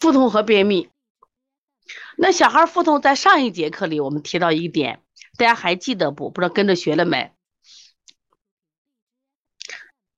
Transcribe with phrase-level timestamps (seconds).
[0.00, 0.88] 腹痛和便秘。
[2.16, 5.02] 那小孩腹痛，在上一节课里我们提到一点，
[5.36, 6.30] 大家还记得不？
[6.30, 7.32] 不知道跟着学了没？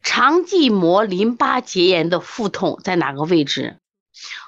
[0.03, 3.79] 肠系膜淋巴结炎的腹痛在哪个位置？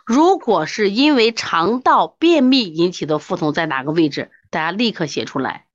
[0.05, 4.30] 如果是因为肠道便秘引起的腹痛，在哪个位置？
[4.51, 5.66] 大家立刻写出来。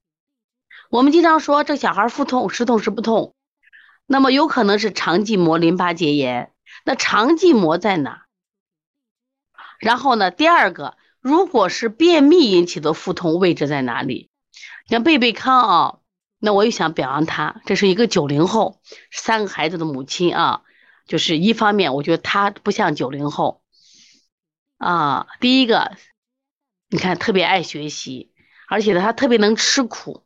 [0.88, 3.34] 我们经常说这小孩腹痛，时痛时不痛，
[4.06, 6.52] 那么有可能是肠系膜淋巴结炎。
[6.84, 8.26] 那肠系膜在哪？
[9.80, 10.30] 然后呢？
[10.30, 14.30] 第二个，如果是便秘引起的腹痛，位置在哪里？
[14.88, 15.98] 像贝贝康啊，
[16.38, 20.62] 那我又想表扬他，这是一个九零后，三个孩子的母亲啊，
[21.06, 23.62] 就是一方面，我觉得他不像九零后
[24.76, 25.26] 啊。
[25.40, 25.92] 第一个，
[26.90, 28.32] 你看特别爱学习，
[28.68, 30.24] 而且呢，他特别能吃苦。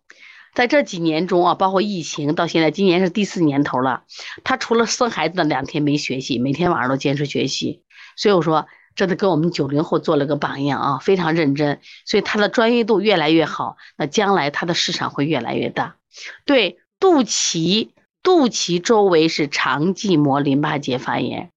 [0.55, 4.05] 在这几年中啊，包括疫情到现在，今年是第四年头了。
[4.45, 7.82] 他除了生孩子的两天没学习，每天晚上都坚持学习。
[8.16, 11.80] 所以我说，这都给我们九零后做了个榜样啊，非常认真。
[12.05, 15.96] 所以他的专业度越来越好，那将来他的市场会越来越大。
[16.45, 17.91] 对，肚脐，
[18.23, 21.51] 肚脐周围是肠系膜淋巴结发炎。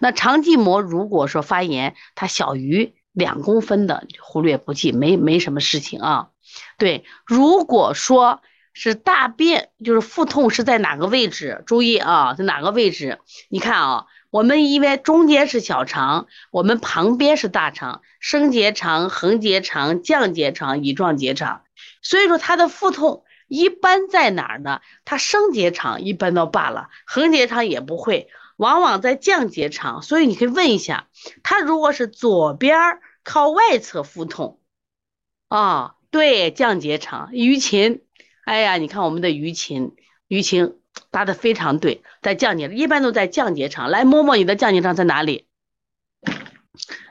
[0.00, 6.28] 那肠系膜如果说发炎，它小于两公分的，忽略不计，没没什么事情啊。
[6.76, 8.42] 对，如果说
[8.72, 11.62] 是大便，就是腹痛是在哪个位置？
[11.66, 13.20] 注意啊，在哪个位置？
[13.48, 21.64] 你看啊，我们因为中间是小肠，我们旁边是大肠，升结肠、横结肠、降结肠、乙状结肠，
[22.00, 24.80] 所以说他的腹痛一般在哪儿呢？
[25.04, 30.02] 他升结肠一般都罢了，横结肠也不会，往往在降结肠。
[30.02, 31.08] 所以你可以问一下，
[31.42, 34.60] 他如果是左边靠外侧腹痛
[35.48, 35.96] 啊？
[36.12, 38.02] 对，降结肠，于琴，
[38.44, 39.94] 哎呀，你看我们的于琴，
[40.26, 40.79] 于琴
[41.10, 43.90] 答的非常对，在降解，一般都在降解肠。
[43.90, 45.46] 来摸摸你的降解肠在哪里？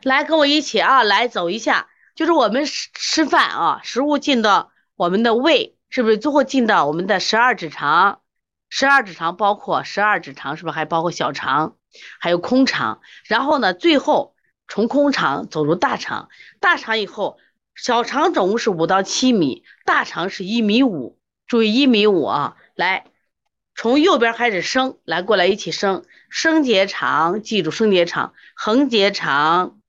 [0.04, 8.22] 来跟我一起啊，来走一下，就是我们吃吃饭啊，食物进到我们的胃，是不是最后进到我们的十二指肠？
[8.70, 11.76] 十二指肠包括十二指肠，是不是还包括小肠，
[12.20, 13.02] 还有空肠？
[13.26, 14.36] 然后呢，最后
[14.68, 16.30] 从空肠走入大肠，
[16.60, 17.38] 大肠以后。
[17.76, 22.58] 小肠总共是五到七米，大肠是一米五，注意一米五啊！
[22.76, 23.06] 来，
[23.82, 29.80] 从右边开始升，来过来一起升，升结肠，记住升结肠，横结肠，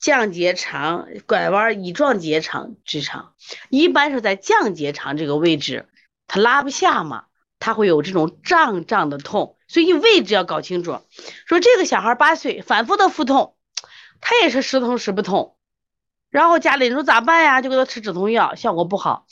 [0.00, 3.34] 降结肠，拐弯乙状结肠，直肠，
[3.68, 5.88] 一般是在降结肠这个位置，
[6.26, 7.26] 它拉不下嘛，
[7.60, 11.00] 它会有这种胀胀的痛，所以位置要搞清楚。
[11.46, 13.54] 说这个小孩八岁，反复的腹痛，
[14.20, 15.56] 他也是时痛时不痛。
[16.28, 17.62] 然后家里人说咋办呀？
[17.62, 19.26] 就给他吃止痛药，效果不好。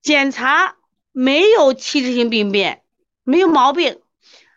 [0.00, 0.76] 检查
[1.20, 2.84] 没有器质性病变，
[3.24, 4.00] 没有毛病。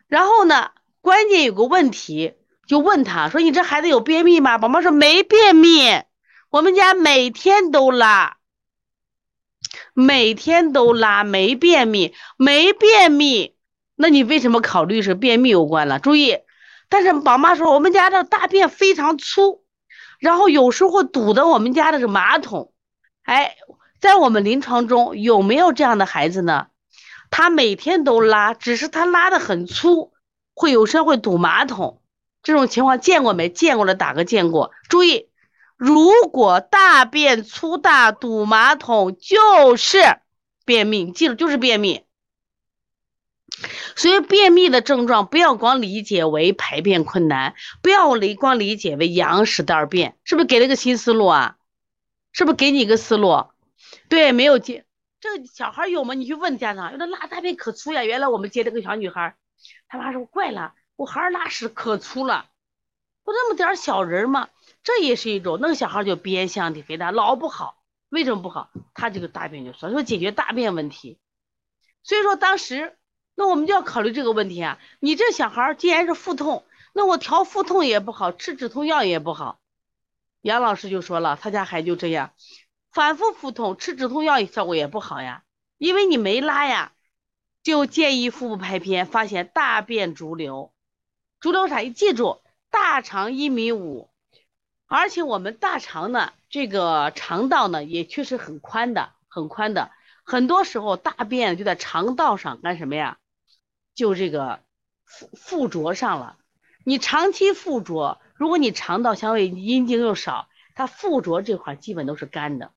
[0.05, 0.69] 然后呢，
[1.01, 2.35] 关键有个问题，
[2.67, 5.89] 就问他说：“你这孩子有便秘吗？”宝妈说：“没便秘，
[6.51, 8.37] 我们家每天都拉，
[9.95, 13.55] 每天都拉，没便秘，没便秘。
[13.95, 15.97] 那你为什么考虑是便秘有关了？
[15.97, 16.37] 注意，
[16.89, 19.63] 但是宝妈说我们家的大便非常粗。”
[20.19, 22.71] 然后有时候堵的我们家的是马桶，
[23.23, 23.55] 哎，
[24.01, 26.67] 在我们临床中有没有这样的孩子呢？
[27.29, 30.11] 他每天都拉，只是他拉的很粗，
[30.55, 32.01] 会有时候会堵马桶，
[32.41, 33.47] 这种情况见过没？
[33.47, 34.71] 见过的打个见过。
[34.89, 35.29] 注意，
[35.77, 40.17] 如果大便粗大堵马桶，就是
[40.65, 42.03] 便秘，记住就是便秘。
[43.95, 47.53] 所以便秘的症状不要光理解为排便困难，
[47.83, 51.57] 不要理光理解为羊屎蛋儿便，是不是给了个新思路啊？
[52.33, 53.45] 是不是给你一个思路？
[54.09, 54.85] 对，没有接
[55.19, 56.13] 这个小孩有吗？
[56.13, 58.03] 你去问家长，有的拉大便可粗呀。
[58.03, 59.35] 原来我们接了个小女孩，
[59.87, 62.47] 他妈说怪了，我孩儿拉屎可粗了，
[63.23, 64.49] 不那么点小人吗？
[64.83, 67.83] 这也是一种，那个小孩就边相体肥大，老不好。
[68.09, 68.69] 为什么不好？
[68.93, 71.19] 他这个大便就说说解决大便问题。
[72.03, 72.97] 所以说当时。
[73.33, 74.77] 那我们就要考虑这个问题啊！
[74.99, 79.61] 你这小孩既然是腹痛，那我调腹痛也不好，吃止痛药也不好。
[80.41, 82.33] 杨老师就说了，他家孩子就这样，
[82.91, 85.43] 反复腹痛，吃止痛药效果也不好呀，
[85.77, 86.93] 因为你没拉呀。
[87.63, 90.73] 就建议腹部拍片，发现大便逐流，
[91.39, 91.77] 逐流啥？
[91.77, 92.41] 你记住，
[92.71, 94.09] 大肠一米五，
[94.87, 99.91] 而且我们大肠呢，这个肠道呢也确实很宽的，很宽的，
[100.23, 103.19] 很多时候大便就在肠道上干什么呀？
[103.93, 104.61] 就这个
[105.05, 106.39] 附附着上了，
[106.83, 112.71] 你长期附着，如果你肠道相对阴茎又少，它附着这块基本都是干的，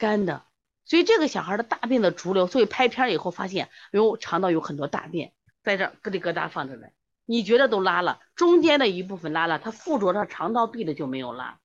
[0.00, 0.44] 干的。
[0.84, 5.32] 所以这个小孩的大便的逐流，所以拍片以后发现，哎呦，肠道有很多大便
[5.62, 6.88] 在这咯里咯哒放着呢。
[7.26, 11.60] 你觉得都拉了，中间的一部分拉了，它附着上肠道壁的就没有拉。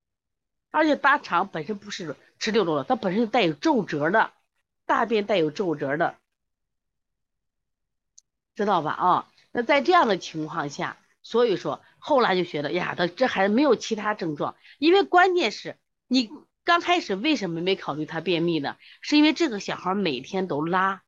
[0.70, 4.32] 而且大肠本身不是直溜溜的，它本身带有皱褶的，
[4.86, 6.18] 大便带有皱褶的，
[8.54, 8.92] 知道吧？
[8.92, 15.78] 啊，那在这样的情况下，所以说后来就觉得呀，他这孩子没有其他症状，因为关键是
[16.08, 16.30] 你
[16.66, 18.76] 刚开始为什么没考虑他便秘呢？
[19.00, 21.04] 是因为这个小孩每天都拉，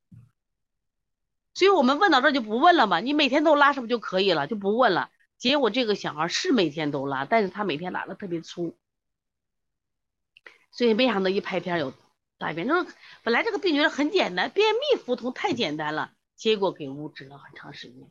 [1.55, 4.45] 所以我们问到这就不问了嘛，你每天都拉是不是就可以了？
[4.45, 5.09] 就不问了。
[5.37, 8.77] 结果这个小孩是每天都拉，但是他每天拉的特别粗。
[10.71, 11.91] 所以没想到一拍片有
[12.37, 12.93] 大便，就是
[13.23, 18.07] 本来这个病觉得很简单，便秘腹痛太简单了，结果给误治了很长时间，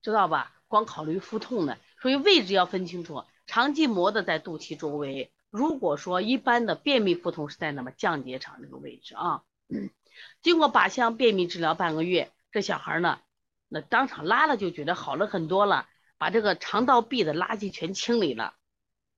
[0.00, 0.54] 知道吧？
[0.68, 5.32] 光考虑腹痛的，所以位置要分清楚，肠系膜的在肚脐周围。
[5.50, 9.42] 如果说一般的便秘腹痛是在那么降结肠这个位置啊，
[10.42, 13.20] 经过靶向便秘治疗半个月，这小孩呢，
[13.68, 18.54] 那当场拉了就觉得好了很多了，把这个肠道壁的垃圾全清理了。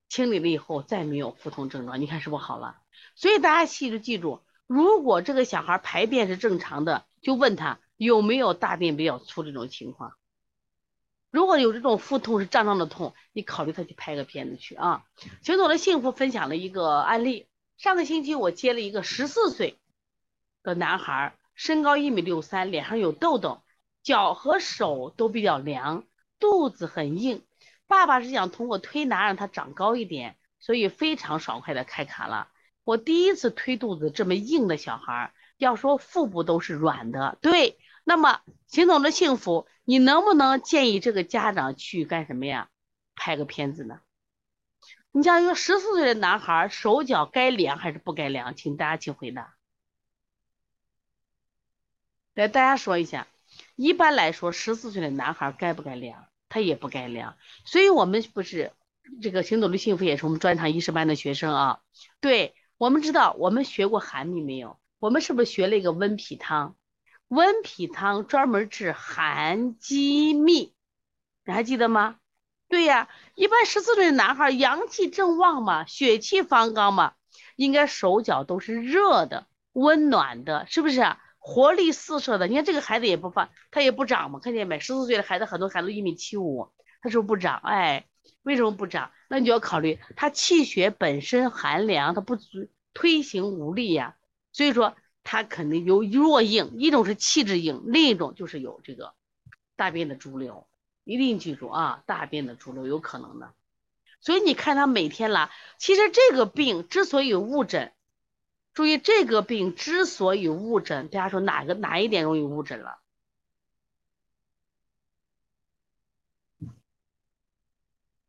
[0.08, 2.78] 清理了以后再没有腹痛症状，你看是不好了？
[3.14, 10.14] 所以大家记住记住，如果这个小孩排便是正常的，就问他有没有大便比较粗这种情况。
[11.30, 15.04] 如果有这种腹痛是胀胀的痛，你考虑他去拍个片子去啊。
[15.42, 17.46] 行走的幸福分享了一个案例，
[17.78, 19.78] 上个星期我接了一个十四岁
[20.62, 23.62] 的男孩，身高一米六三，脸上有痘痘，
[24.02, 26.04] 脚和手都比较凉，
[26.40, 27.44] 肚子很硬。
[27.86, 32.48] 爸爸是想通过推拿让他长高一点，所以非常爽快的开卡了。
[32.82, 37.78] 我第一次推肚子这么硬的小孩，要说腹部都是软的，对。
[38.10, 42.68] 那么行走的幸福，你能不能建议这个家长去干什么呀？
[43.14, 44.00] 拍个片子呢？
[45.12, 48.56] 你像一个十四岁的男孩，手脚该凉还是不该凉？
[48.56, 49.54] 请大家请回答。
[52.34, 53.28] 来，大家说一下，
[53.76, 56.26] 一般来说，十四岁的男孩该不该凉？
[56.48, 58.72] 他也不该凉，所以我们不是
[59.22, 61.80] 这个行走的幸福，也是我们专场医师班的学生啊。
[62.18, 64.80] 对我们知道，我们学过寒秘没有？
[64.98, 66.74] 我们是不是学了一个温脾汤？
[67.30, 70.74] 温脾汤专门治寒积秘，
[71.44, 72.16] 你还记得吗？
[72.68, 77.14] 对呀，一般十四岁的男孩阳气正旺嘛，血气方刚嘛，
[77.54, 81.00] 应该手脚都是热的、温暖的，是不是？
[81.00, 84.80] 啊活力四射的，你看这个孩子也不发，他也不长嘛，看见没？
[84.80, 88.08] 十四岁的孩子，很多孩子一米七五，他是不是不长，哎，
[88.42, 89.12] 为什么不长？
[89.28, 94.16] 那你就要考虑他气血本身寒凉，他不足推行无力呀，
[94.52, 99.14] 所以说他肯定有弱硬，一种是气质硬，另一种就是有这个
[99.76, 100.66] 大便的潴留，
[101.04, 103.52] 一定记住啊，大便的潴留有可能的，
[104.20, 107.92] 所以你看他每天拉，其实这个病之所以误诊。
[108.72, 112.98] 注意这个病之所以误诊，大家说哪个哪一点容易误诊了？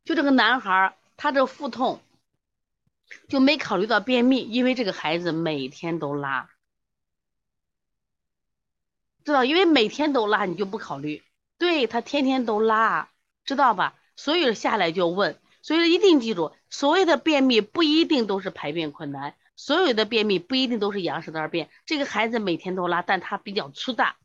[0.03, 2.01] 就这个男孩，他这腹痛
[3.29, 6.49] 就没考虑到便秘，因为这个孩子每天都拉，
[9.23, 9.43] 知道？
[9.45, 11.23] 因为每天都拉，你就不考虑。
[11.57, 13.09] 对他天天都拉，
[13.45, 13.95] 知道吧？
[14.15, 19.35] 所以下来就问，所以一定记住，所谓的便秘不一定都是排便困难。
[19.55, 24.17] 所有的便秘不一定都是羊屎蛋便，这个孩子每天都拉，但他比较粗大，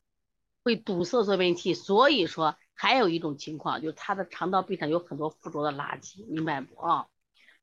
[0.64, 7.06] 会堵塞坐便器，所以说还有一种情况就是他的肠道壁上有很多附着的垃圾，明白不啊？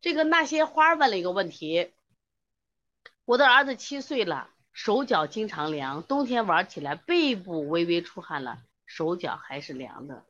[0.01, 1.91] 这个那些花问了一个问题，
[3.25, 10.25] 我的儿子七岁了，手脚经常凉，冬天玩起来背部微微出汗了，手脚还是凉的，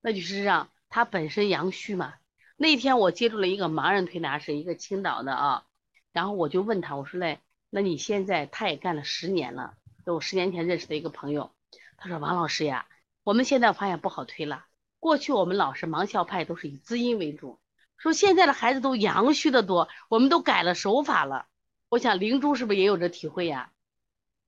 [0.00, 2.14] 那就是让他本身阳虚嘛。
[2.56, 5.66] 那天我接触了一个盲人推拿师，一个青岛的啊。
[6.12, 9.74] 然后我就问他，我说嘞，那你现在他也干了十年了，
[10.06, 11.50] 就我十年前认识的一个朋友。
[11.96, 12.86] 他说王老师呀，
[13.24, 14.66] 我们现在发现不好推了。
[15.00, 17.58] 过去我们老是盲校派都是以滋阴为主，
[17.96, 21.46] 说现在的孩子都阳虚的多，我们都改了手法了。
[21.94, 23.70] 我想灵珠是不是也有这体会呀？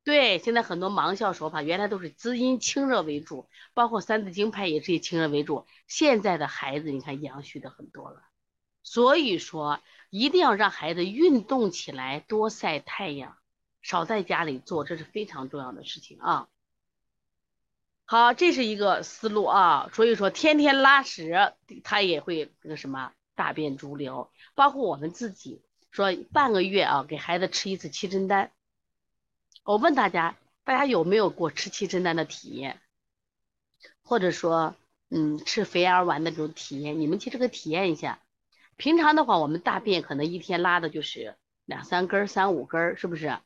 [0.02, 5.64] 对，现在很多盲校手法原来都是滋阴清热为主，包括三字经派也是以清热为主。
[5.86, 8.22] 现在的孩子你看阳虚的很多了，
[8.82, 9.80] 所以说。
[10.08, 13.36] 一定要让孩子运动起来，多晒太阳，
[13.82, 16.48] 少在家里坐，这是非常重要的事情啊。
[18.04, 19.90] 好，这是一个思路啊。
[19.92, 24.30] 所以说，天天拉屎，他也会那个什么大便潴留。
[24.54, 25.60] 包括我们自己
[25.96, 28.50] 说，半个月啊，给孩子吃一次七珍丹。
[29.64, 32.82] 我问大家，大家有没有过吃七珍丹的体验？
[34.02, 34.74] 或者说，
[35.08, 37.00] 嗯，吃肥儿丸的这种体验？
[37.00, 38.18] 你们去这个体验一下。
[38.76, 41.34] 平常的话，我们大便可能一天拉的就是
[41.64, 43.38] 两三根、三五根，是不是？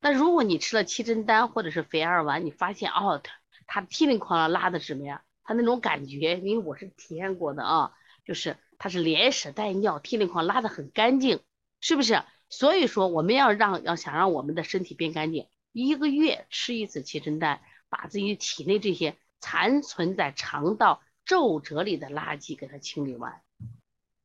[0.00, 3.32] 那如果你吃了七珍丹或者是肥儿丸，你发现哦，它
[3.66, 5.24] 它噼里哐啦拉的什么呀？
[5.44, 7.92] 他那种感觉，因为我是体验过的啊，
[8.24, 11.40] 就是他是连屎带尿，涕零框拉的很干净，
[11.80, 12.22] 是不是？
[12.50, 23.42] 所以说我们要让要想让我们的身体变干净，一个月吃一次七珍丹，把自己体内这些残存在肠道皱褶里的垃圾给它清理完。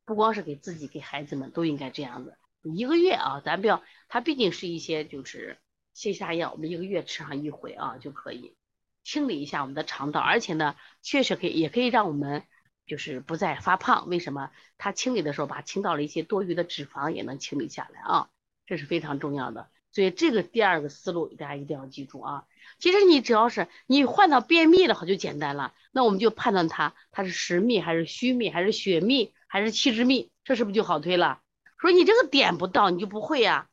[0.05, 2.37] 不光是给自己，给孩子们都应该这样子。
[2.63, 5.57] 一个月啊，咱不要，它毕竟是一些就是
[5.95, 8.55] 泻下药，我们一个月吃上一回啊就可以
[9.03, 12.43] 清理一下我们的肠道，而且呢，确实可以，也可以让我们
[12.85, 14.07] 就是不再发胖。
[14.09, 14.51] 为什么？
[14.77, 18.29] 它清理的时候把清到了一些多余的脂肪也能清理下来啊，
[18.65, 19.69] 这是非常重要的。
[19.91, 22.45] 所以这个第二个思路大家一定要记住啊。
[22.79, 31.41] 其实你只要是你换到便秘的话就简单了，那我们就判断它它是实秘还是虚秘还是血秘还是气滞秘，这是不是就好推了？
[31.77, 33.69] 说你这个点不到，你就不会呀。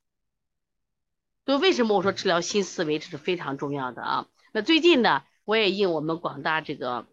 [1.46, 4.28] 所以为什么我说治疗新思维这是非常重要的啊？
[4.52, 7.06] 那最近呢，我也应我们广大这个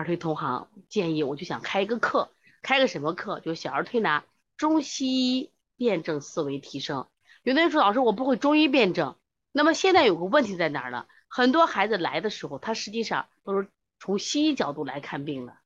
[0.00, 2.32] 儿推同行建议，我就想开一个课，
[2.62, 3.40] 开个什么课？
[3.40, 4.24] 就小儿推拿
[4.56, 7.06] 中西医辩证思维提升。
[7.42, 9.16] 有的人说老师我不会中医辩证，
[9.52, 11.06] 那么现在有个问题在哪儿呢？
[11.28, 13.68] 很多孩子来的时候，他实际上都是
[13.98, 15.56] 从西医角度来看病的，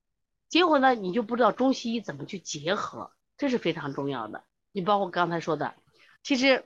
[0.49, 4.45] 结果呢，你就不知道中西医怎么去结合，这是非常重要的。
[4.73, 5.75] 你包括刚才说的，
[6.23, 6.65] 其实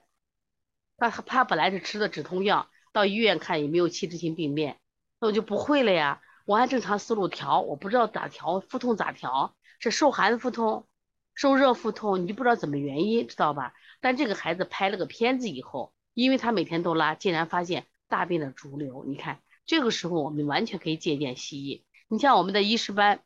[0.97, 4.79] 他他本来是吃的止痛药，到医院看也没有器质性病变，
[5.21, 6.23] 那我就不会了呀。
[6.45, 9.55] 我按正常思路调，我不知道咋调，腹痛咋调？
[9.79, 10.87] 是受寒腹痛，
[11.35, 13.73] 受热腹痛，你就不知道怎么原因，知道吧？
[14.01, 19.05] 但这个孩子拍了个片子以后，因为他每天都拉，竟然发现大便的逐流。
[19.07, 21.85] 你看，这个时候我们完全可以借鉴西医。
[22.09, 23.23] 你像我们的医师班，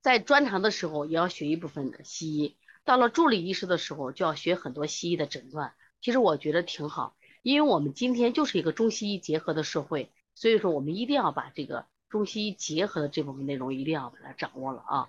[0.00, 2.56] 在专长的时候也要学一部分的西医。
[2.84, 5.74] 到了助理医师的时候，就要学很多西医的诊断。
[6.00, 15.08] 其实我觉得挺好，因为我们今天就是一个中西医结合的社会，所以说我们一定要把这个中西医结合的这部分内容一定要把它掌握了啊。